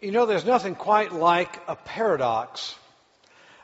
[0.00, 2.74] You know, there's nothing quite like a paradox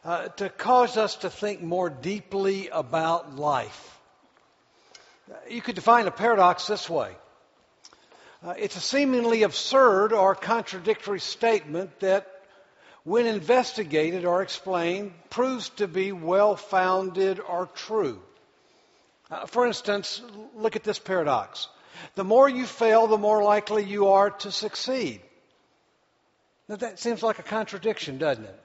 [0.05, 3.99] uh, to cause us to think more deeply about life.
[5.49, 7.15] You could define a paradox this way
[8.43, 12.27] uh, it's a seemingly absurd or contradictory statement that,
[13.05, 18.21] when investigated or explained, proves to be well founded or true.
[19.31, 20.23] Uh, for instance,
[20.55, 21.69] look at this paradox.
[22.15, 25.21] The more you fail, the more likely you are to succeed.
[26.71, 28.61] Now, that seems like a contradiction, doesn't it?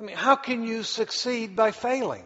[0.00, 2.24] I mean, how can you succeed by failing?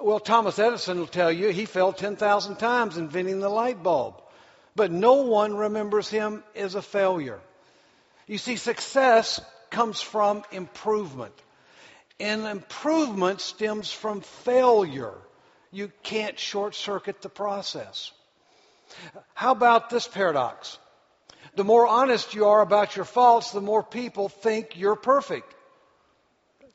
[0.00, 4.22] Well, Thomas Edison will tell you he failed 10,000 times inventing the light bulb,
[4.74, 7.38] but no one remembers him as a failure.
[8.26, 11.34] You see, success comes from improvement,
[12.18, 15.12] and improvement stems from failure.
[15.70, 18.12] You can't short circuit the process.
[19.34, 20.78] How about this paradox?
[21.56, 25.54] The more honest you are about your faults, the more people think you're perfect.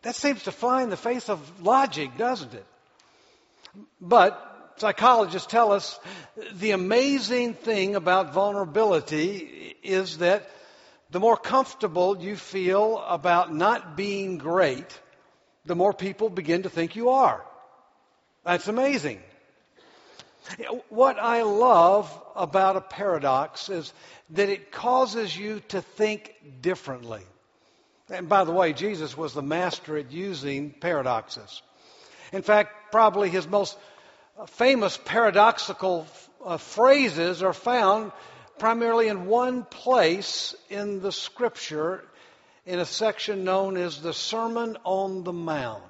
[0.02, 2.66] That seems to fly in the face of logic, doesn't it?
[4.02, 6.00] But psychologists tell us
[6.53, 10.50] the amazing thing about vulnerability is that
[11.11, 15.00] the more comfortable you feel about not being great,
[15.66, 17.45] the more people begin to think you are.
[18.44, 19.19] That's amazing.
[20.89, 23.94] What I love about a paradox is
[24.31, 27.22] that it causes you to think differently.
[28.09, 31.62] And by the way, Jesus was the master at using paradoxes.
[32.34, 33.78] In fact, probably his most
[34.47, 36.08] famous paradoxical
[36.44, 38.12] uh, phrases are found
[38.58, 42.03] primarily in one place in the scripture
[42.66, 45.84] in a section known as the Sermon on the Mount.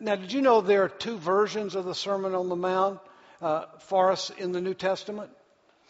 [0.00, 2.98] Now, did you know there are two versions of the Sermon on the Mount
[3.40, 5.30] uh, for us in the New Testament?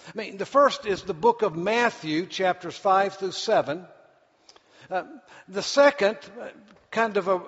[0.08, 3.86] I mean, the first is the book of Matthew, chapters 5 through 7.
[4.90, 5.02] Uh,
[5.48, 6.48] the second, uh,
[6.90, 7.40] kind of a,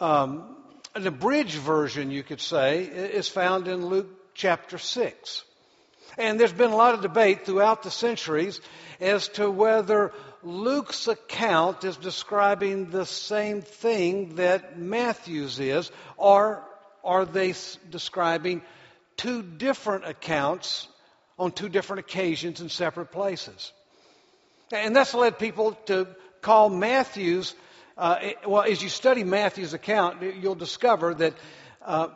[0.00, 0.56] um,
[0.94, 5.44] an abridged version, you could say, is found in Luke chapter 6.
[6.18, 8.60] And there's been a lot of debate throughout the centuries
[9.00, 10.12] as to whether
[10.42, 16.62] Luke's account is describing the same thing that Matthew's is, or
[17.04, 17.54] are they
[17.90, 18.62] describing
[19.16, 20.88] two different accounts
[21.38, 23.72] on two different occasions in separate places?
[24.72, 26.06] And that's led people to
[26.42, 27.54] call Matthew's,
[27.98, 31.34] uh, well, as you study Matthew's account, you'll discover that
[31.84, 32.08] uh,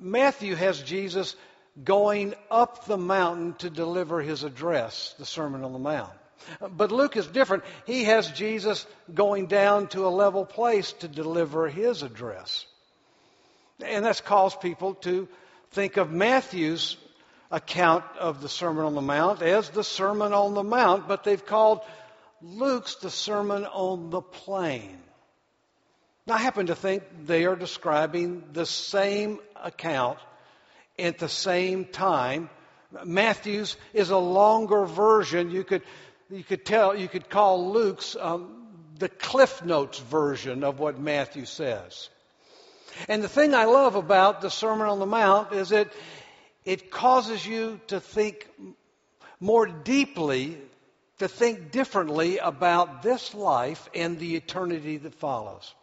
[0.00, 1.34] Matthew has Jesus
[1.82, 6.12] going up the mountain to deliver his address, the Sermon on the Mount.
[6.60, 7.64] But Luke is different.
[7.86, 12.66] He has Jesus going down to a level place to deliver his address.
[13.84, 15.28] And that's caused people to
[15.72, 16.96] think of Matthew's
[17.50, 21.44] account of the Sermon on the Mount as the Sermon on the Mount, but they've
[21.44, 21.80] called
[22.42, 24.98] Luke's the Sermon on the Plain.
[26.26, 30.18] Now, I happen to think they are describing the same account
[30.98, 32.48] at the same time.
[33.04, 35.50] Matthew's is a longer version.
[35.50, 35.82] You could,
[36.30, 38.66] you could tell, you could call Luke's um,
[38.98, 42.08] the Cliff Notes version of what Matthew says.
[43.08, 45.92] And the thing I love about the Sermon on the Mount is that
[46.64, 48.48] it causes you to think
[49.40, 50.58] more deeply
[51.18, 55.74] to think differently about this life and the eternity that follows.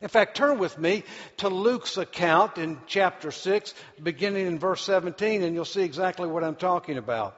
[0.00, 1.02] In fact, turn with me
[1.38, 6.44] to Luke's account in chapter 6, beginning in verse 17, and you'll see exactly what
[6.44, 7.36] I'm talking about.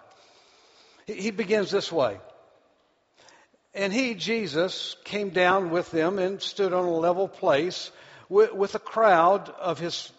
[1.07, 2.19] He begins this way.
[3.75, 7.91] And he, Jesus, came down with them and stood on a level place
[8.29, 10.11] with, with a crowd of his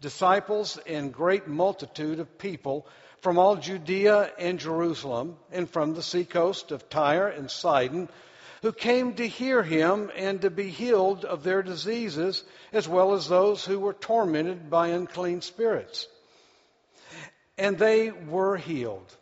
[0.00, 2.86] disciples and great multitude of people
[3.20, 8.08] from all Judea and Jerusalem, and from the seacoast of Tyre and Sidon,
[8.62, 13.28] who came to hear him and to be healed of their diseases, as well as
[13.28, 16.06] those who were tormented by unclean spirits.
[17.58, 19.16] And they were healed.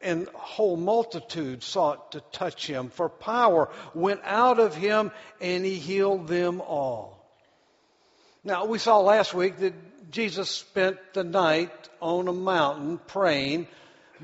[0.00, 5.74] And whole multitude sought to touch him, for power went out of him, and he
[5.74, 7.20] healed them all.
[8.42, 11.70] Now, we saw last week that Jesus spent the night
[12.00, 13.68] on a mountain praying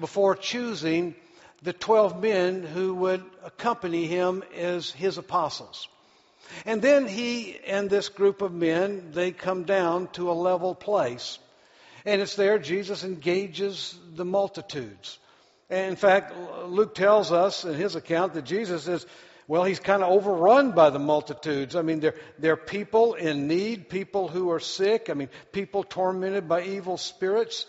[0.01, 1.15] before choosing
[1.63, 5.89] the 12 men who would accompany him as his apostles.
[6.65, 11.39] And then he and this group of men, they come down to a level place.
[12.05, 15.19] And it's there Jesus engages the multitudes.
[15.69, 16.33] In fact,
[16.67, 19.05] Luke tells us in his account that Jesus is
[19.49, 21.77] well, he's kind of overrun by the multitudes.
[21.77, 26.49] I mean, they're, they're people in need, people who are sick, I mean, people tormented
[26.49, 27.65] by evil spirits.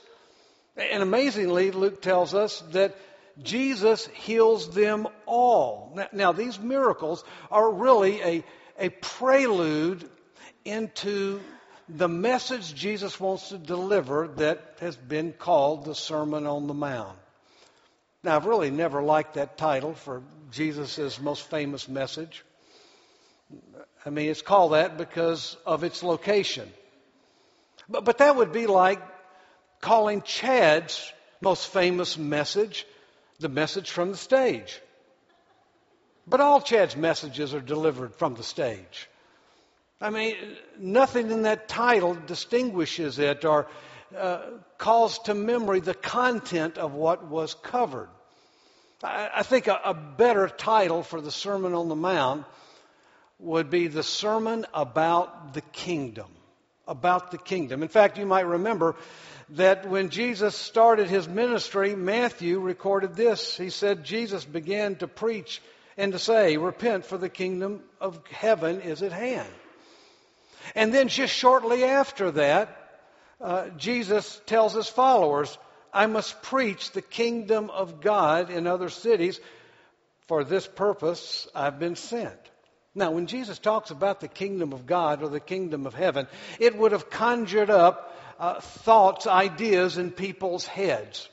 [0.75, 2.95] And amazingly, Luke tells us that
[3.43, 5.93] Jesus heals them all.
[5.95, 8.43] Now, now, these miracles are really a,
[8.79, 10.09] a prelude
[10.65, 11.39] into
[11.87, 17.17] the message Jesus wants to deliver that has been called the Sermon on the Mount.
[18.27, 20.21] Now, I've really never liked that title for
[20.51, 22.43] Jesus' most famous message.
[24.05, 26.69] I mean, it's called that because of its location.
[27.87, 29.01] But, but that would be like
[29.79, 31.09] calling Chad's
[31.39, 32.85] most famous message
[33.39, 34.77] the message from the stage.
[36.27, 39.07] But all Chad's messages are delivered from the stage.
[40.01, 40.35] I mean,
[40.77, 43.67] nothing in that title distinguishes it or
[44.17, 44.41] uh,
[44.77, 48.09] calls to memory the content of what was covered.
[49.03, 52.45] I, think a, a better title for the Sermon on the Mount
[53.39, 56.27] would be the Sermon about the Kingdom.
[56.87, 57.83] About the Kingdom.
[57.83, 58.95] In fact, you might remember
[59.49, 63.55] that when Jesus started his ministry, Matthew recorded this.
[63.55, 65.61] He said, Jesus began to preach
[65.95, 69.47] and to say, Repent, for the kingdom of heaven is at hand.
[70.75, 73.01] And then just shortly after that,
[73.39, 75.57] uh, Jesus tells his followers,
[75.97, 79.39] I must preach the kingdom of God in other cities.
[80.27, 82.37] For this purpose I've been sent.
[82.93, 86.27] Now, when Jesus talks about the kingdom of God or the kingdom of heaven,
[86.59, 91.29] it would have conjured up uh, thoughts, ideas in people's heads.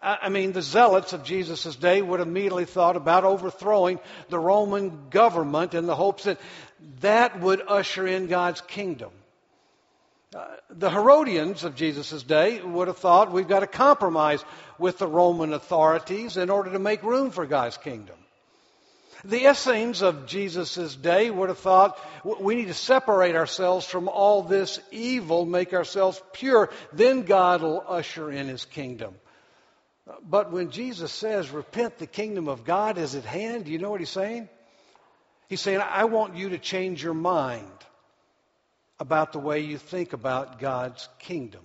[0.00, 3.98] I mean, the zealots of Jesus' day would immediately thought about overthrowing
[4.28, 6.40] the Roman government in the hopes that
[7.00, 9.10] that would usher in God's kingdom.
[10.34, 14.42] Uh, the Herodians of Jesus' day would have thought we've got to compromise
[14.78, 18.16] with the Roman authorities in order to make room for God's kingdom.
[19.24, 24.42] The Essenes of Jesus' day would have thought we need to separate ourselves from all
[24.42, 29.14] this evil, make ourselves pure, then God will usher in his kingdom.
[30.22, 33.90] But when Jesus says, repent, the kingdom of God is at hand, do you know
[33.90, 34.48] what he's saying?
[35.48, 37.68] He's saying, I want you to change your mind
[39.00, 41.62] about the way you think about God's kingdom.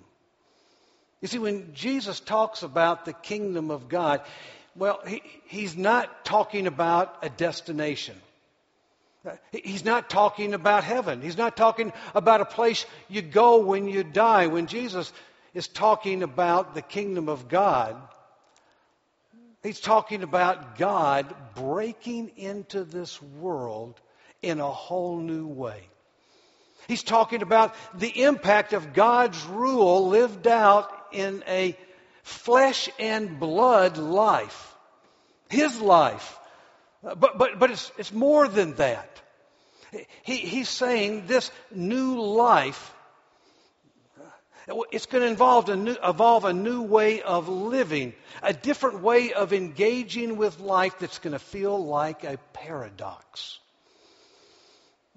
[1.22, 4.22] You see, when Jesus talks about the kingdom of God,
[4.76, 8.16] well, he, he's not talking about a destination.
[9.52, 11.22] He's not talking about heaven.
[11.22, 14.48] He's not talking about a place you go when you die.
[14.48, 15.12] When Jesus
[15.54, 17.98] is talking about the kingdom of God,
[19.64, 24.00] He's talking about God breaking into this world
[24.42, 25.82] in a whole new way.
[26.88, 31.78] He's talking about the impact of God's rule lived out in a
[32.24, 34.76] flesh and blood life.
[35.50, 36.38] His life.
[37.04, 39.22] But, but, but it's, it's more than that.
[40.24, 42.94] He, he's saying this new life
[44.92, 48.14] it's going to involve a, new, evolve a new way of living,
[48.44, 53.60] a different way of engaging with life that's going to feel like a paradox.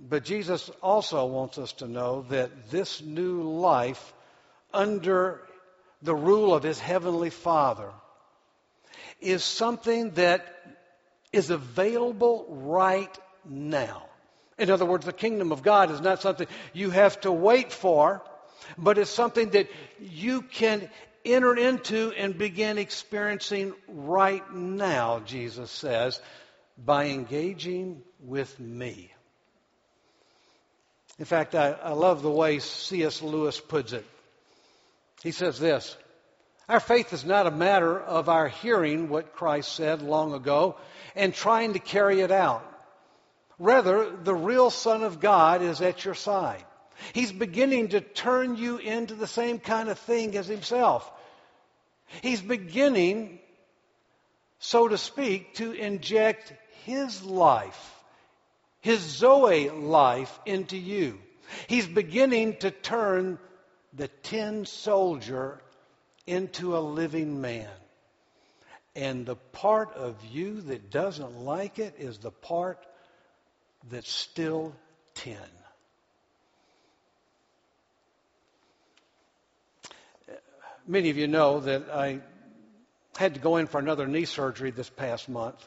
[0.01, 4.13] But Jesus also wants us to know that this new life,
[4.73, 5.43] under
[6.03, 7.91] the rule of his heavenly Father,
[9.21, 10.47] is something that
[11.33, 14.05] is available right now.
[14.59, 18.23] In other words, the kingdom of God is not something you have to wait for
[18.79, 19.69] but it's something that
[20.01, 20.89] you can
[21.25, 26.21] enter into and begin experiencing right now, Jesus says,
[26.79, 29.13] by engaging with me.
[31.21, 33.21] In fact, I, I love the way C.S.
[33.21, 34.07] Lewis puts it.
[35.23, 35.95] He says this
[36.67, 40.77] Our faith is not a matter of our hearing what Christ said long ago
[41.15, 42.67] and trying to carry it out.
[43.59, 46.65] Rather, the real Son of God is at your side.
[47.13, 51.11] He's beginning to turn you into the same kind of thing as himself.
[52.23, 53.41] He's beginning,
[54.59, 57.95] so to speak, to inject his life,
[58.81, 61.19] his Zoe life into you.
[61.67, 63.39] He's beginning to turn
[63.93, 65.61] the tin soldier
[66.27, 67.69] into a living man.
[68.95, 72.85] And the part of you that doesn't like it is the part
[73.89, 74.75] that's still
[75.15, 75.37] tin.
[80.91, 82.21] many of you know that I
[83.17, 85.65] had to go in for another knee surgery this past month.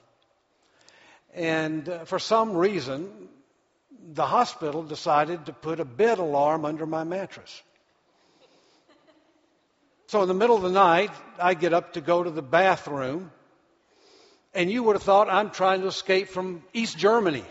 [1.33, 3.09] And uh, for some reason,
[4.13, 7.61] the hospital decided to put a bed alarm under my mattress.
[10.07, 13.31] So in the middle of the night, I get up to go to the bathroom,
[14.53, 17.43] and you would have thought I'm trying to escape from East Germany.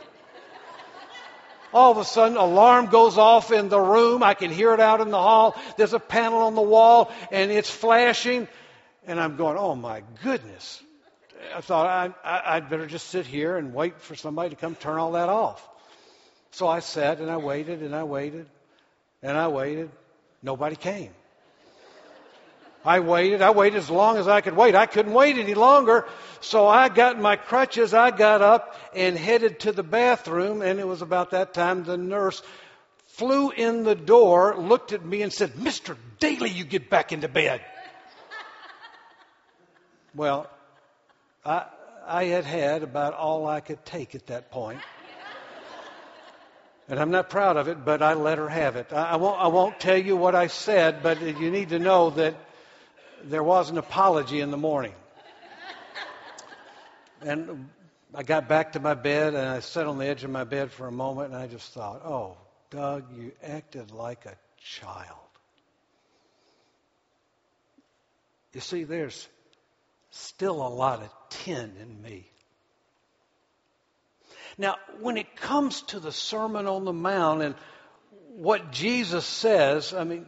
[1.75, 4.23] All of a sudden, alarm goes off in the room.
[4.23, 5.57] I can hear it out in the hall.
[5.79, 8.47] There's a panel on the wall and it's flashing.
[9.07, 10.82] And I'm going, oh my goodness.
[11.55, 14.99] I thought I, I'd better just sit here and wait for somebody to come turn
[14.99, 15.69] all that off.
[16.53, 18.47] So I sat and I waited and I waited
[19.23, 19.91] and I waited.
[20.43, 21.11] Nobody came.
[22.85, 23.43] I waited.
[23.43, 24.75] I waited as long as I could wait.
[24.75, 26.07] I couldn't wait any longer.
[26.41, 27.95] So I got my crutches.
[27.95, 30.63] I got up and headed to the bathroom.
[30.63, 32.43] And it was about that time the nurse
[33.07, 35.97] flew in the door, looked at me, and said, Mr.
[36.19, 37.61] Daly, you get back into bed.
[40.15, 40.51] well,
[41.45, 41.67] I,
[42.07, 44.81] I had had about all I could take at that point.
[46.89, 48.93] And I'm not proud of it, but I let her have it.
[48.93, 52.11] I, I, won't, I won't tell you what I said, but you need to know
[52.11, 52.35] that
[53.25, 54.95] there was an apology in the morning.
[57.23, 57.71] And
[58.15, 60.73] I got back to my bed and I sat on the edge of my bed
[60.73, 62.37] for a moment and I just thought, oh,
[62.71, 65.19] Doug, you acted like a child.
[68.53, 69.29] You see, there's
[70.13, 72.31] still a lot of tin in me.
[74.59, 77.55] Now, when it comes to the Sermon on the Mount and
[78.35, 80.27] what Jesus says, I mean,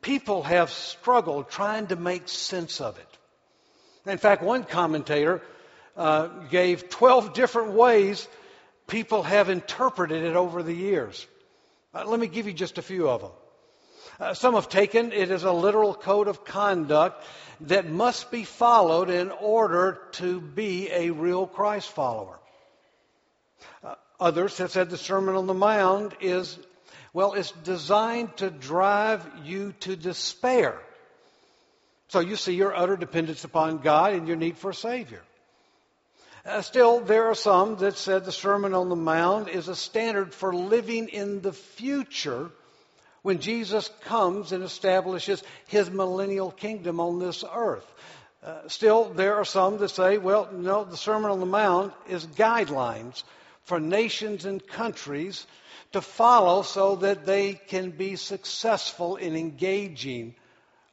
[0.00, 4.10] people have struggled trying to make sense of it.
[4.10, 5.42] In fact, one commentator
[5.96, 8.26] uh, gave 12 different ways
[8.86, 11.26] people have interpreted it over the years.
[11.94, 13.30] Uh, let me give you just a few of them.
[14.20, 17.24] Uh, some have taken it as a literal code of conduct
[17.62, 22.38] that must be followed in order to be a real Christ follower.
[23.82, 26.58] Uh, others have said the Sermon on the Mount is
[27.14, 30.76] well, it's designed to drive you to despair.
[32.08, 35.22] So you see your utter dependence upon God and your need for a Savior.
[36.44, 40.34] Uh, still, there are some that said the Sermon on the Mount is a standard
[40.34, 42.50] for living in the future
[43.24, 47.90] when Jesus comes and establishes his millennial kingdom on this earth.
[48.42, 52.26] Uh, still, there are some that say, well, no, the Sermon on the Mount is
[52.26, 53.24] guidelines
[53.62, 55.46] for nations and countries
[55.92, 60.34] to follow so that they can be successful in engaging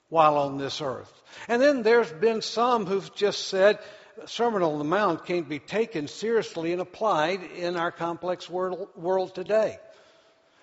[0.07, 1.11] while on this earth.
[1.49, 3.77] And then there's been some who've just said,
[4.25, 9.35] Sermon on the Mount can't be taken seriously and applied in our complex world, world
[9.35, 9.79] today.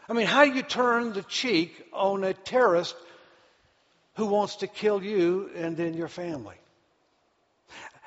[0.08, 2.96] I mean, how do you turn the cheek on a terrorist
[4.14, 6.56] who wants to kill you and then your family?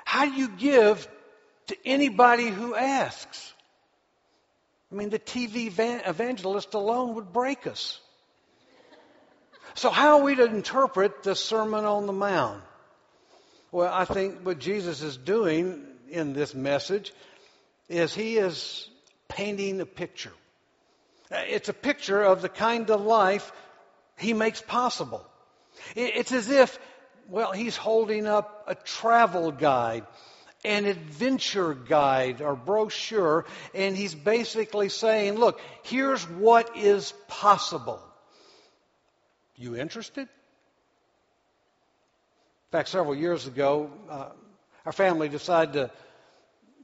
[0.04, 1.08] How do you give
[1.68, 3.52] to anybody who asks?
[4.90, 7.98] I mean, the TV evangelist alone would break us.
[9.74, 12.62] So, how are we to interpret the Sermon on the Mount?
[13.70, 17.10] Well, I think what Jesus is doing in this message
[17.88, 18.86] is he is
[19.28, 20.32] painting a picture.
[21.32, 23.52] It's a picture of the kind of life
[24.18, 25.24] he makes possible.
[25.96, 26.78] It's as if,
[27.28, 30.06] well, he's holding up a travel guide
[30.64, 38.00] an adventure guide or brochure, and he's basically saying, look, here's what is possible.
[39.56, 40.22] You interested?
[40.22, 40.28] In
[42.70, 44.28] fact, several years ago, uh,
[44.86, 45.90] our family decided to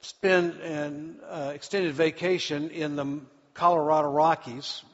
[0.00, 3.20] spend an uh, extended vacation in the
[3.58, 4.84] Colorado Rockies.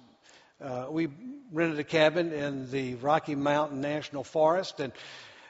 [0.58, 1.08] Uh, we
[1.52, 4.90] rented a cabin in the Rocky Mountain National Forest, and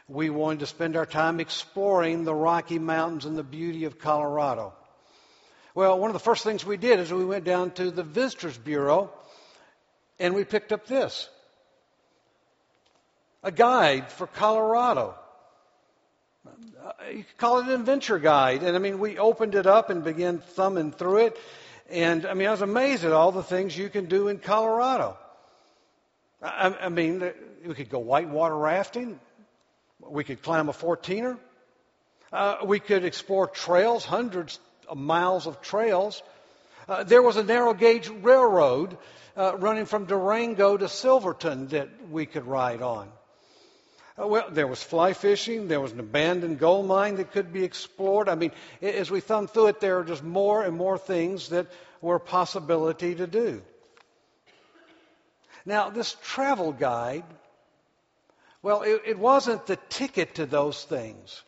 [0.09, 4.73] we wanted to spend our time exploring the Rocky Mountains and the beauty of Colorado.
[5.77, 8.59] Well, one of the first things we did is we went down to the Visitors
[8.59, 9.13] Bureau
[10.19, 11.29] and we picked up this
[13.45, 15.15] a guide for Colorado.
[17.13, 18.65] You could call it an adventure guide.
[18.65, 21.39] And I mean, we opened it up and began thumbing through it.
[21.91, 25.17] And I mean, I was amazed at all the things you can do in Colorado.
[26.43, 27.31] I, I mean,
[27.67, 29.19] we could go whitewater rafting.
[30.01, 31.39] We could climb a 14er.
[32.33, 36.23] Uh, we could explore trails, hundreds of miles of trails.
[36.89, 38.97] Uh, there was a narrow gauge railroad
[39.37, 43.09] uh, running from Durango to Silverton that we could ride on.
[44.21, 45.69] Uh, well, there was fly fishing.
[45.69, 48.29] There was an abandoned gold mine that could be explored.
[48.29, 51.67] I mean, as we thumb through it, there are just more and more things that
[52.01, 53.63] were a possibility to do.
[55.67, 57.25] Now, this travel guide
[58.65, 61.43] well, it, it wasn't the ticket to those things.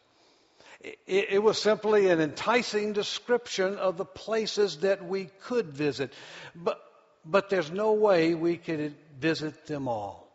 [0.82, 0.98] It,
[1.30, 6.12] it was simply an enticing description of the places that we could visit.
[6.54, 6.78] But,
[7.24, 10.25] but there's no way we could visit them all.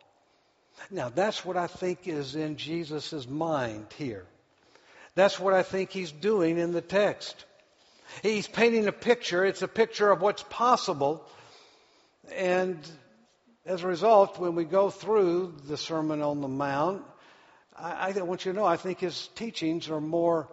[0.89, 4.25] Now, that's what I think is in Jesus' mind here.
[5.15, 7.45] That's what I think he's doing in the text.
[8.23, 9.45] He's painting a picture.
[9.45, 11.25] It's a picture of what's possible.
[12.33, 12.77] And
[13.65, 17.03] as a result, when we go through the Sermon on the Mount,
[17.77, 20.49] I, I want you to know I think his teachings are more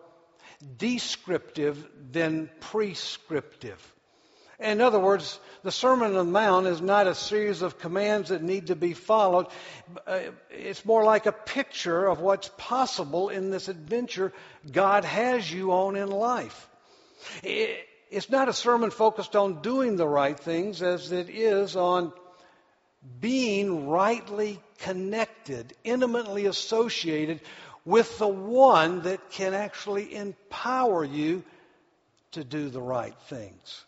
[0.77, 3.81] descriptive than prescriptive.
[4.61, 8.43] In other words, the Sermon on the Mount is not a series of commands that
[8.43, 9.47] need to be followed.
[10.05, 14.33] Uh, it's more like a picture of what's possible in this adventure
[14.71, 16.69] God has you on in life.
[17.43, 22.13] It's not a sermon focused on doing the right things as it is on
[23.21, 27.41] being rightly connected, intimately associated
[27.85, 31.45] with the one that can actually empower you
[32.33, 33.85] to do the right things.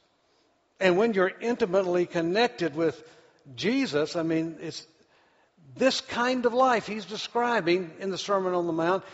[0.81, 3.03] And when you're intimately connected with
[3.55, 4.87] Jesus, I mean, it's
[5.77, 9.05] this kind of life he's describing in the Sermon on the Mount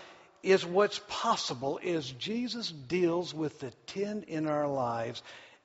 [0.43, 5.23] is what's possible as Jesus deals with the tin in our lives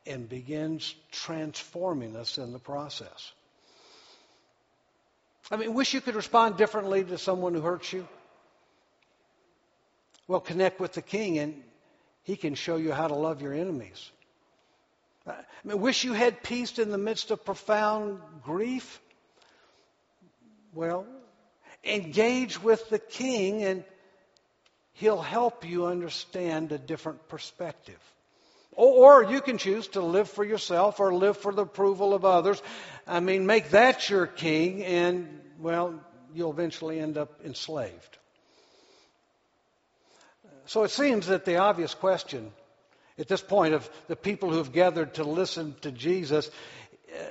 [0.08, 3.31] and begins transforming us in the process.
[5.51, 8.08] I mean, wish you could respond differently to someone who hurts you.
[10.27, 11.62] Well, connect with the King and
[12.24, 14.12] he can show you how to love your enemies.
[15.27, 18.99] I mean, wish you had peace in the midst of profound grief.
[20.73, 21.05] Well,
[21.83, 23.83] engage with the king and
[24.93, 27.99] he'll help you understand a different perspective.
[28.73, 32.61] Or, you can choose to live for yourself or live for the approval of others.
[33.05, 35.99] I mean, make that your king and, well,
[36.33, 38.17] you'll eventually end up enslaved.
[40.65, 42.51] So it seems that the obvious question
[43.21, 46.49] at this point of the people who have gathered to listen to Jesus
[47.13, 47.23] uh,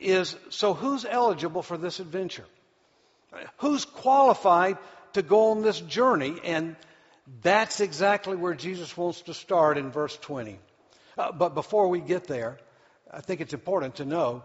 [0.00, 2.44] is so who's eligible for this adventure?
[3.58, 4.78] Who's qualified
[5.12, 6.36] to go on this journey?
[6.42, 6.76] And
[7.40, 10.58] that's exactly where Jesus wants to start in verse 20.
[11.16, 12.58] Uh, but before we get there,
[13.10, 14.42] I think it's important to know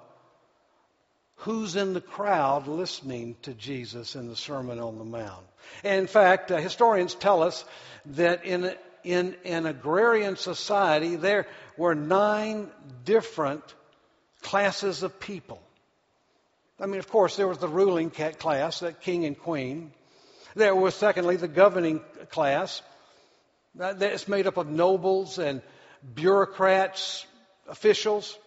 [1.38, 5.46] who's in the crowd listening to Jesus in the Sermon on the Mount.
[5.84, 7.66] And in fact, uh, historians tell us
[8.06, 12.70] that in in an agrarian society, there were nine
[13.06, 13.64] different
[14.42, 15.62] classes of people.
[16.80, 19.92] I mean, of course, there was the ruling class, that king and queen.
[20.56, 22.82] There was, secondly, the governing class.
[23.76, 25.62] That's made up of nobles and
[26.14, 27.26] bureaucrats,
[27.68, 28.38] officials.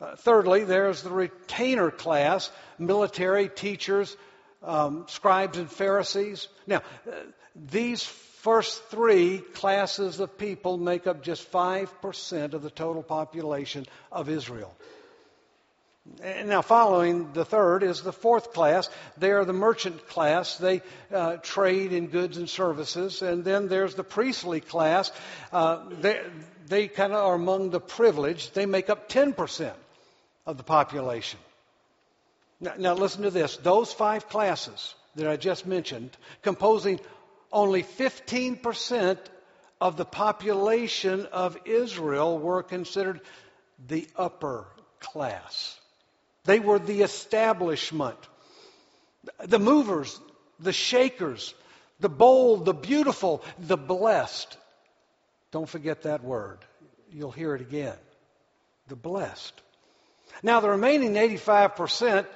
[0.00, 4.16] Uh, thirdly, there's the retainer class, military, teachers,
[4.62, 6.48] um, scribes, and Pharisees.
[6.66, 7.12] Now, uh,
[7.54, 8.04] these
[8.42, 14.74] first three classes of people make up just 5% of the total population of Israel.
[16.44, 18.88] Now, following the third is the fourth class.
[19.18, 20.56] They are the merchant class.
[20.56, 23.22] They uh, trade in goods and services.
[23.22, 25.12] And then there's the priestly class.
[25.52, 26.22] Uh, they,
[26.66, 28.54] they kind of are among the privileged.
[28.54, 29.72] They make up 10%
[30.46, 31.40] of the population.
[32.60, 33.56] Now, now, listen to this.
[33.58, 37.00] Those five classes that I just mentioned, composing
[37.52, 39.18] only 15%
[39.80, 43.20] of the population of Israel were considered
[43.86, 44.66] the upper
[45.00, 45.78] class.
[46.44, 48.18] They were the establishment,
[49.44, 50.18] the movers,
[50.58, 51.54] the shakers,
[52.00, 54.56] the bold, the beautiful, the blessed.
[55.50, 56.58] Don't forget that word.
[57.12, 57.96] You'll hear it again.
[58.88, 59.60] The blessed.
[60.42, 62.26] Now, the remaining 85%,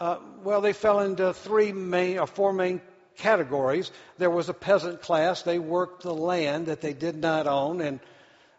[0.00, 2.80] uh, well, they fell into three main or four main
[3.16, 3.90] categories.
[4.18, 5.42] There was a peasant class.
[5.42, 8.00] They worked the land that they did not own and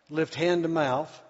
[0.10, 1.22] lived hand to mouth.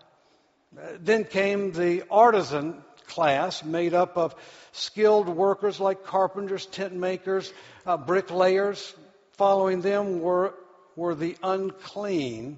[0.99, 4.35] Then came the artisan class, made up of
[4.71, 7.51] skilled workers like carpenters, tent makers,
[7.85, 8.93] uh, bricklayers.
[9.33, 10.53] Following them were,
[10.95, 12.57] were the unclean.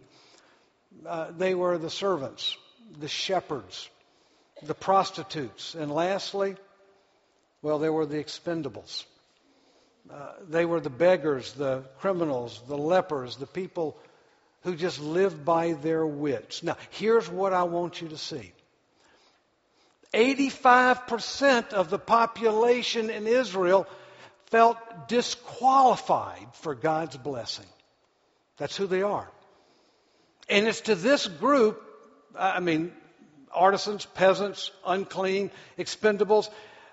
[1.05, 2.57] Uh, they were the servants,
[2.99, 3.89] the shepherds,
[4.63, 5.75] the prostitutes.
[5.75, 6.55] And lastly,
[7.61, 9.05] well, they were the expendables.
[10.11, 13.97] Uh, they were the beggars, the criminals, the lepers, the people
[14.61, 16.63] who just lived by their wits.
[16.63, 18.51] Now, here's what I want you to see
[20.13, 23.87] 85% of the population in Israel
[24.47, 27.65] felt disqualified for God's blessing.
[28.57, 29.29] That's who they are.
[30.47, 31.81] And it's to this group,
[32.37, 32.93] I mean,
[33.51, 36.49] artisans, peasants, unclean, expendables,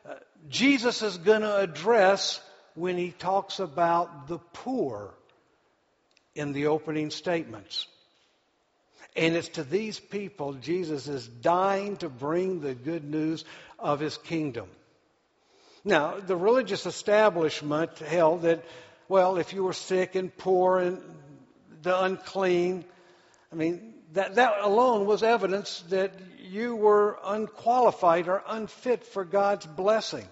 [0.09, 0.15] uh,
[0.49, 2.41] Jesus is going to address
[2.75, 5.13] when he talks about the poor
[6.35, 7.87] in the opening statements.
[9.15, 13.45] And it's to these people Jesus is dying to bring the good news
[13.79, 14.69] of his kingdom.
[15.85, 18.65] Now, the religious establishment held that,
[19.09, 21.03] well, if you were sick and poor and
[21.83, 22.85] the unclean,
[23.51, 29.67] I mean, that, that alone was evidence that you were unqualified or unfit for God's
[29.67, 30.27] blessing.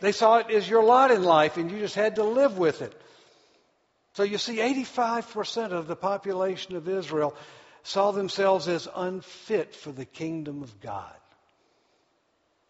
[0.00, 2.82] They saw it as your lot in life, and you just had to live with
[2.82, 2.94] it.
[4.14, 7.34] So you see, 85% of the population of Israel
[7.82, 11.12] saw themselves as unfit for the kingdom of God.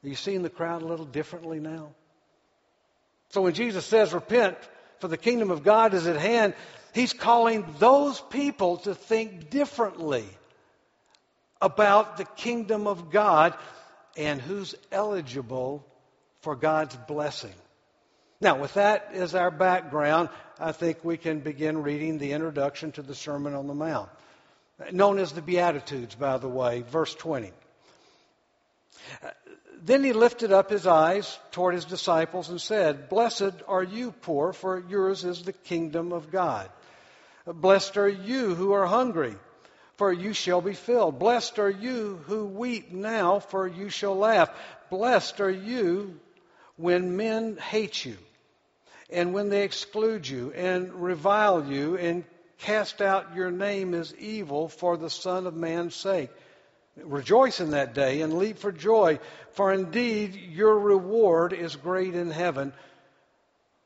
[0.03, 1.92] Are you seeing the crowd a little differently now?
[3.31, 4.57] So when Jesus says, repent,
[5.01, 6.55] for the kingdom of God is at hand,
[6.94, 10.25] he's calling those people to think differently
[11.61, 13.55] about the kingdom of God
[14.16, 15.85] and who's eligible
[16.44, 17.54] for God's blessing.
[18.40, 20.28] Now, with that as our background,
[20.61, 24.11] I think we can begin reading the introduction to the Sermon on the Mount,
[24.92, 27.50] known as the Beatitudes, by the way, verse 20.
[29.83, 34.52] Then he lifted up his eyes toward his disciples and said, Blessed are you poor,
[34.52, 36.68] for yours is the kingdom of God.
[37.46, 39.37] Blessed are you who are hungry,
[39.96, 41.18] for you shall be filled.
[41.18, 44.50] Blessed are you who weep now, for you shall laugh.
[44.90, 46.20] Blessed are you
[46.76, 48.16] when men hate you,
[49.10, 52.24] and when they exclude you, and revile you, and
[52.58, 56.30] cast out your name as evil for the Son of Man's sake.
[56.96, 59.18] Rejoice in that day and leap for joy,
[59.52, 62.72] for indeed your reward is great in heaven.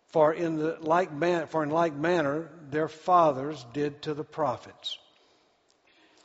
[0.08, 4.98] For in the like man, for in like manner their fathers did to the prophets.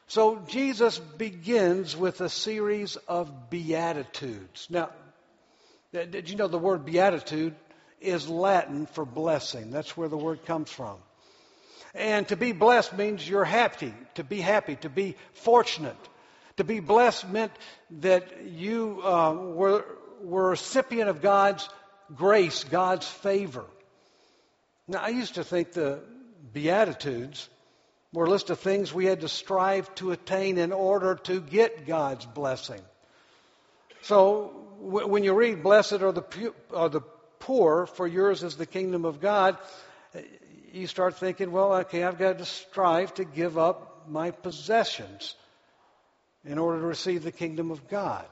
[0.08, 4.67] So Jesus begins with a series of beatitudes.
[4.69, 4.89] Now,
[5.93, 7.56] did you know the word beatitude
[8.01, 9.69] is Latin for blessing?
[9.69, 10.97] That's where the word comes from.
[11.93, 15.97] And to be blessed means you're happy, to be happy, to be fortunate.
[16.58, 17.51] To be blessed meant
[18.01, 19.86] that you uh, were,
[20.23, 21.69] were a recipient of God's
[22.15, 23.65] grace, God's favor.
[24.88, 25.99] Now, I used to think the
[26.51, 27.47] Beatitudes
[28.12, 31.86] were a list of things we had to strive to attain in order to get
[31.86, 32.82] God's blessing.
[34.01, 34.53] So,
[34.84, 37.02] when you read, Blessed are the, are the
[37.39, 39.58] poor, for yours is the kingdom of God,
[40.74, 45.36] you start thinking, well, okay, I've got to strive to give up my possessions
[46.46, 48.26] in order to receive the kingdom of God.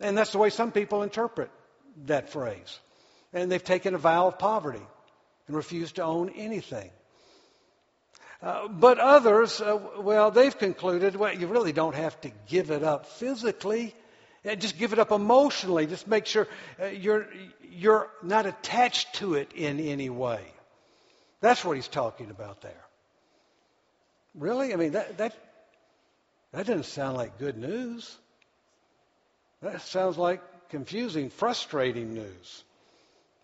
[0.00, 1.50] And that's the way some people interpret
[2.06, 2.78] that phrase.
[3.32, 4.86] And they've taken a vow of poverty
[5.46, 6.90] and refused to own anything.
[8.40, 12.84] Uh, but others, uh, well, they've concluded, well, you really don't have to give it
[12.84, 13.94] up physically.
[14.44, 15.86] Just give it up emotionally.
[15.86, 16.46] Just make sure
[16.80, 17.26] uh, you're,
[17.70, 20.40] you're not attached to it in any way.
[21.40, 22.84] That's what he's talking about there.
[24.34, 24.72] Really?
[24.72, 25.34] I mean, that, that,
[26.52, 28.16] that doesn't sound like good news.
[29.62, 32.64] That sounds like confusing, frustrating news.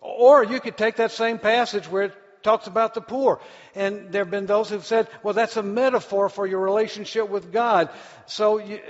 [0.01, 3.41] Or you could take that same passage where it talks about the poor.
[3.75, 7.53] And there have been those who've said, well, that's a metaphor for your relationship with
[7.53, 7.89] God.
[8.27, 8.81] So you,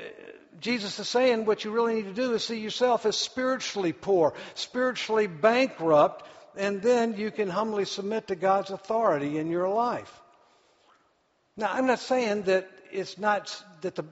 [0.60, 4.34] Jesus is saying what you really need to do is see yourself as spiritually poor,
[4.54, 10.12] spiritually bankrupt, and then you can humbly submit to God's authority in your life.
[11.56, 14.04] Now, I'm not saying that it's not that the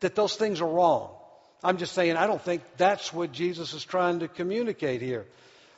[0.00, 1.10] that those things are wrong.
[1.62, 5.26] I'm just saying I don't think that's what Jesus is trying to communicate here.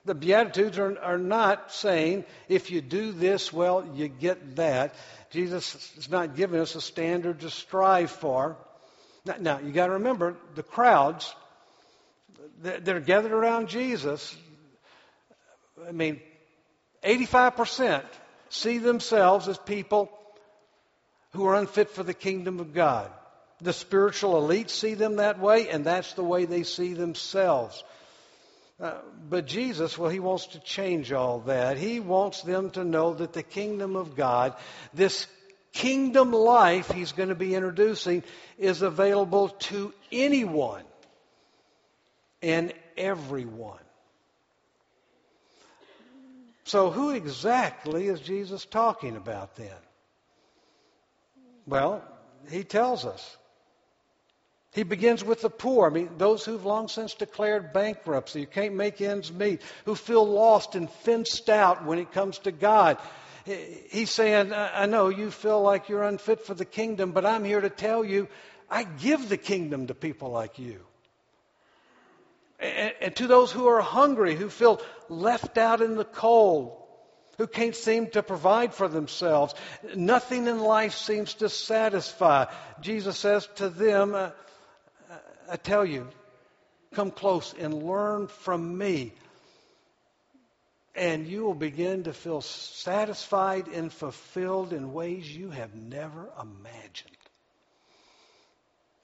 [0.04, 4.94] The Beatitudes are, are not saying if you do this, well, you get that.
[5.30, 8.56] Jesus is not giving us a standard to strive for.
[9.24, 11.34] Now, now you got to remember the crowds
[12.62, 14.34] that are gathered around Jesus.
[15.86, 16.20] I mean,
[17.02, 18.04] 85%
[18.48, 20.10] see themselves as people
[21.32, 23.10] who are unfit for the kingdom of God.
[23.60, 27.84] The spiritual elites see them that way, and that's the way they see themselves.
[28.80, 28.94] Uh,
[29.28, 31.76] but Jesus, well, he wants to change all that.
[31.76, 34.54] He wants them to know that the kingdom of God,
[34.94, 35.26] this
[35.72, 38.22] kingdom life he's going to be introducing,
[38.56, 40.84] is available to anyone
[42.42, 43.78] and everyone.
[46.64, 49.68] So, who exactly is Jesus talking about then?
[51.66, 52.02] Well,
[52.50, 53.36] he tells us.
[54.72, 55.88] He begins with the poor.
[55.88, 60.24] I mean, those who've long since declared bankruptcy, who can't make ends meet, who feel
[60.24, 62.98] lost and fenced out when it comes to God.
[63.44, 67.60] He's saying, I know you feel like you're unfit for the kingdom, but I'm here
[67.60, 68.28] to tell you,
[68.70, 70.80] I give the kingdom to people like you.
[72.60, 76.76] And, to those who are hungry, who feel left out in the cold,
[77.38, 79.54] who can't seem to provide for themselves.
[79.96, 82.44] Nothing in life seems to satisfy.
[82.82, 84.30] Jesus says to them, uh,
[85.50, 86.06] I tell you,
[86.94, 89.12] come close and learn from me.
[90.94, 97.16] And you will begin to feel satisfied and fulfilled in ways you have never imagined.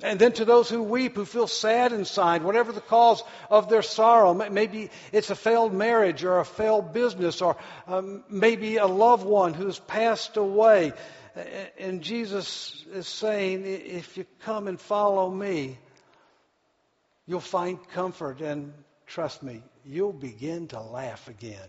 [0.03, 3.83] And then to those who weep, who feel sad inside, whatever the cause of their
[3.83, 7.57] sorrow, maybe it's a failed marriage or a failed business or
[7.87, 10.93] um, maybe a loved one who's passed away.
[11.79, 15.79] And Jesus is saying, if you come and follow me,
[17.27, 18.73] you'll find comfort and
[19.07, 21.69] trust me, you'll begin to laugh again.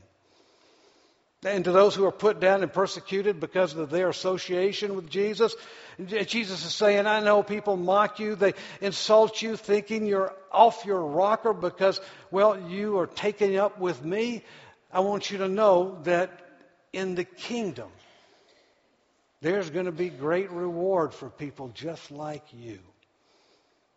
[1.45, 5.55] And to those who are put down and persecuted because of their association with Jesus,
[5.99, 11.05] Jesus is saying, I know people mock you, they insult you, thinking you're off your
[11.05, 14.43] rocker because, well, you are taken up with me.
[14.91, 16.31] I want you to know that
[16.91, 17.89] in the kingdom,
[19.41, 22.79] there's going to be great reward for people just like you.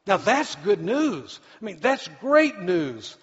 [0.07, 1.39] Now, that's good news.
[1.61, 3.17] I mean, that's great news.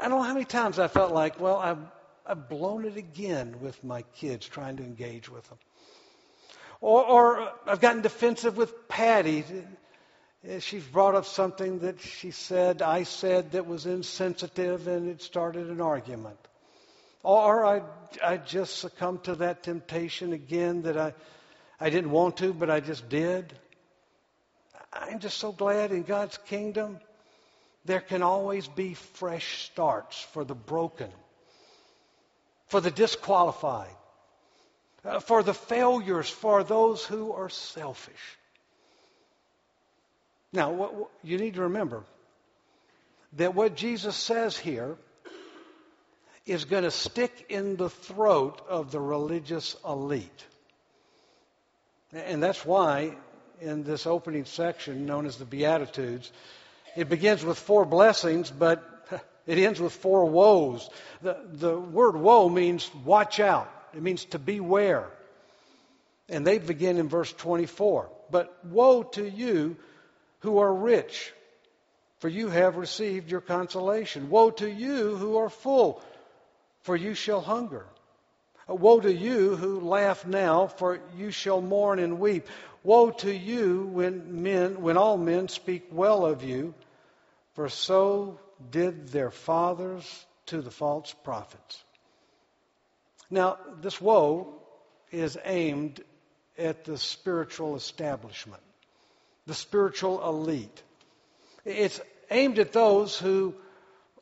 [0.00, 1.78] I don't know how many times I felt like, well, I've
[2.24, 5.58] I've blown it again with my kids trying to engage with them.
[6.80, 9.44] Or, or I've gotten defensive with Patty.
[10.46, 15.22] Eh, she's brought up something that she said, I said that was insensitive, and it
[15.22, 16.38] started an argument.
[17.24, 17.82] Or I,
[18.22, 21.14] I just succumbed to that temptation again that I,
[21.80, 23.52] I didn't want to, but I just did.
[24.92, 26.98] I'm just so glad in God's kingdom
[27.84, 31.10] there can always be fresh starts for the broken
[32.72, 33.94] for the disqualified,
[35.04, 38.38] uh, for the failures, for those who are selfish.
[40.54, 42.02] Now, what, what, you need to remember
[43.34, 44.96] that what Jesus says here
[46.46, 50.46] is going to stick in the throat of the religious elite.
[52.14, 53.18] And that's why
[53.62, 56.30] in this opening section known as the Beatitudes,
[56.96, 58.82] it begins with four blessings, but
[59.46, 60.88] it ends with four woes.
[61.22, 65.08] The, the word woe means watch out, it means to beware.
[66.28, 68.10] And they begin in verse 24.
[68.30, 69.76] But woe to you
[70.40, 71.32] who are rich,
[72.18, 74.30] for you have received your consolation.
[74.30, 76.02] Woe to you who are full,
[76.82, 77.86] for you shall hunger.
[78.68, 82.46] Woe to you who laugh now, for you shall mourn and weep.
[82.84, 86.74] Woe to you when men, when all men speak well of you,
[87.54, 88.40] for so
[88.70, 91.82] did their fathers to the false prophets.
[93.30, 94.54] Now, this woe
[95.10, 96.02] is aimed
[96.58, 98.62] at the spiritual establishment,
[99.46, 100.82] the spiritual elite.
[101.64, 103.54] It's aimed at those who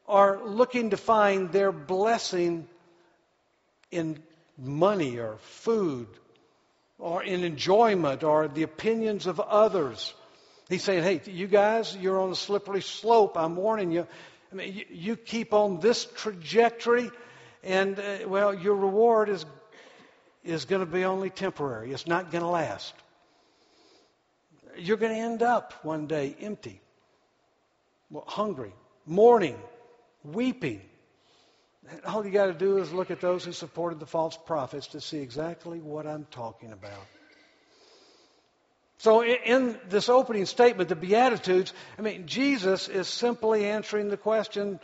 [0.07, 2.68] are looking to find their blessing
[3.90, 4.23] in
[4.59, 6.09] money or food
[7.00, 10.14] or in enjoyment or the opinions of others.
[10.68, 13.36] He's saying, hey, you guys, you're on a slippery slope.
[13.36, 14.06] I'm warning you.
[14.52, 17.10] I mean, you, you keep on this trajectory,
[17.64, 19.44] and, uh, well, your reward is,
[20.44, 21.92] is going to be only temporary.
[21.92, 22.94] It's not going to last.
[24.76, 26.80] You're going to end up one day empty,
[28.26, 28.72] hungry,
[29.06, 29.56] mourning,
[30.22, 30.82] weeping.
[32.04, 35.00] All you got to do is look at those who supported the false prophets to
[35.00, 37.06] see exactly what I'm talking about.
[38.98, 44.78] So, in this opening statement, the Beatitudes, I mean, Jesus is simply answering the question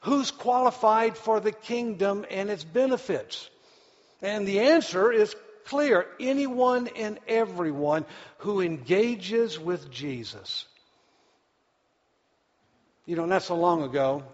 [0.00, 3.48] who's qualified for the kingdom and its benefits?
[4.20, 8.04] And the answer is clear anyone and everyone
[8.38, 10.66] who engages with Jesus.
[13.06, 14.24] You know, not so long ago,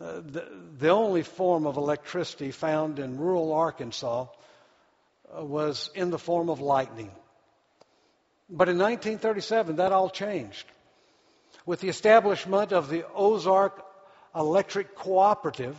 [0.00, 4.26] uh, the, the only form of electricity found in rural Arkansas
[5.36, 7.10] uh, was in the form of lightning.
[8.48, 10.66] But in 1937, that all changed.
[11.66, 13.84] With the establishment of the Ozark
[14.34, 15.76] Electric Cooperative,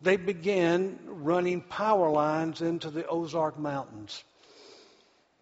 [0.00, 4.22] they began running power lines into the Ozark Mountains.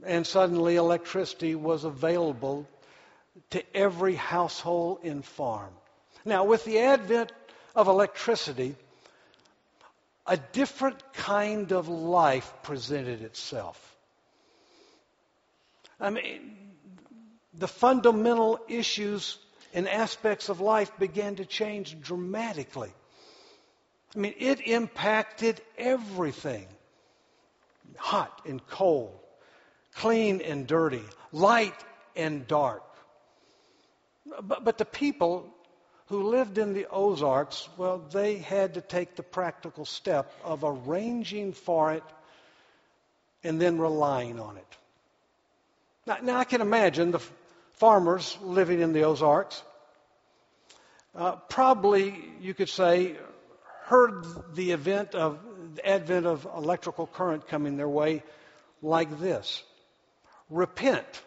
[0.04, 2.66] And suddenly electricity was available
[3.50, 5.72] to every household in farm.
[6.24, 7.32] Now, with the advent
[7.74, 8.74] of electricity,
[10.26, 13.96] a different kind of life presented itself.
[16.00, 16.56] I mean,
[17.54, 19.38] the fundamental issues
[19.74, 22.92] and aspects of life began to change dramatically.
[24.14, 26.66] I mean, it impacted everything
[27.96, 29.14] hot and cold,
[29.94, 31.02] clean and dirty,
[31.32, 31.74] light
[32.16, 32.82] and dark.
[34.42, 35.46] But, but the people
[36.10, 41.52] who lived in the Ozarks, well, they had to take the practical step of arranging
[41.52, 42.02] for it
[43.44, 44.76] and then relying on it.
[46.06, 47.20] Now, now I can imagine the
[47.74, 49.62] farmers living in the Ozarks
[51.14, 53.16] uh, probably, you could say,
[53.84, 55.38] heard the event of
[55.76, 58.22] the advent of electrical current coming their way
[58.82, 59.62] like this
[60.48, 61.22] Repent,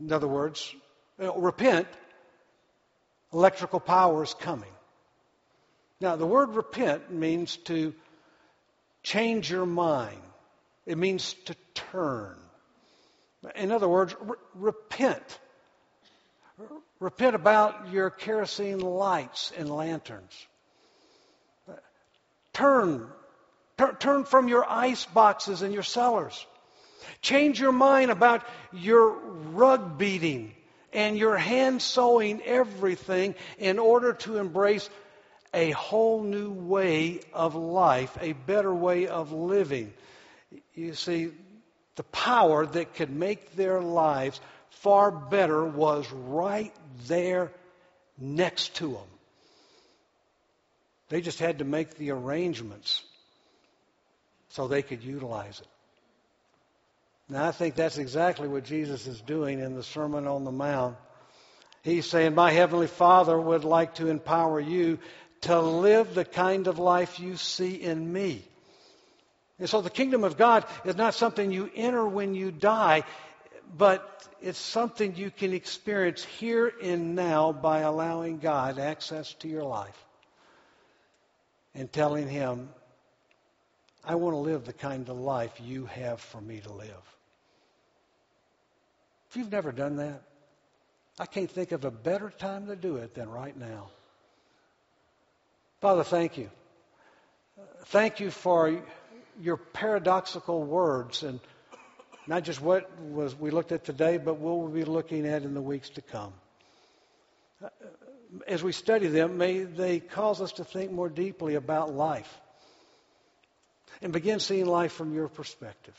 [0.00, 0.74] In other words,
[1.22, 1.86] Uh, repent,
[3.32, 4.70] electrical power is coming.
[6.00, 7.94] Now, the word repent means to
[9.04, 10.20] change your mind.
[10.84, 12.36] It means to turn.
[13.54, 15.38] In other words, re- repent.
[16.98, 20.46] Repent about your kerosene lights and lanterns.
[22.52, 23.06] Turn.
[23.78, 26.46] Tur- turn from your ice boxes and your cellars.
[27.20, 30.54] Change your mind about your rug beating
[30.92, 34.88] and your hand sewing everything in order to embrace
[35.54, 39.92] a whole new way of life, a better way of living.
[40.74, 41.30] You see,
[41.96, 46.74] the power that could make their lives far better was right
[47.06, 47.52] there
[48.18, 49.08] next to them.
[51.08, 53.02] They just had to make the arrangements
[54.48, 55.66] so they could utilize it.
[57.28, 60.96] Now, I think that's exactly what Jesus is doing in the Sermon on the Mount.
[61.82, 64.98] He's saying, My Heavenly Father would like to empower you
[65.42, 68.44] to live the kind of life you see in me.
[69.58, 73.04] And so the kingdom of God is not something you enter when you die,
[73.76, 79.64] but it's something you can experience here and now by allowing God access to your
[79.64, 80.04] life
[81.74, 82.68] and telling Him,
[84.04, 87.16] I want to live the kind of life you have for me to live.
[89.30, 90.22] If you've never done that,
[91.18, 93.90] I can't think of a better time to do it than right now.
[95.80, 96.50] Father, thank you.
[97.86, 98.82] Thank you for
[99.40, 101.38] your paradoxical words and
[102.26, 105.54] not just what was we looked at today, but what we'll be looking at in
[105.54, 106.32] the weeks to come.
[108.48, 112.41] As we study them, may they cause us to think more deeply about life
[114.02, 115.94] and begin seeing life from your perspective.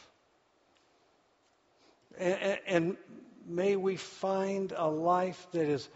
[2.19, 2.97] And, and
[3.47, 5.87] may we find a life that is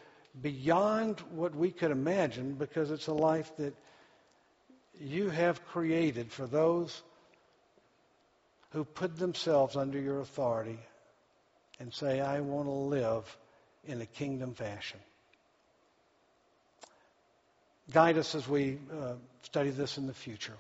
[0.42, 3.76] beyond what we could imagine because it's a life that
[5.00, 7.02] you have created for those
[8.72, 10.80] who put themselves under your authority
[11.80, 13.38] and say, I want to live
[13.86, 15.00] in a kingdom fashion.
[17.92, 20.58] Guide us as we uh, study this in the future.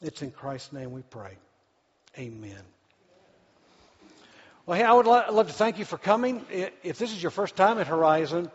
[0.00, 1.36] It's in Christ's name we pray.
[2.16, 2.62] Amen.
[4.64, 6.44] Well, hey, I would lo- love to thank you for coming.
[6.82, 8.50] If this is your first time at Horizon,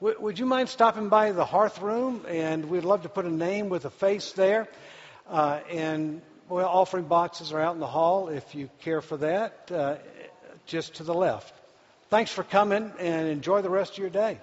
[0.00, 2.24] would you mind stopping by the Hearth Room?
[2.28, 4.68] And we'd love to put a name with a face there.
[5.28, 9.70] Uh, and well, offering boxes are out in the hall if you care for that,
[9.72, 9.96] uh,
[10.66, 11.52] just to the left.
[12.08, 14.38] Thanks for coming and enjoy the rest of your day.